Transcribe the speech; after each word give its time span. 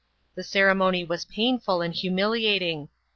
The 0.33 0.43
ceremony 0.43 1.03
was 1.03 1.25
painful 1.25 1.83
and 1.83 1.93
humiliating. 1.93 2.89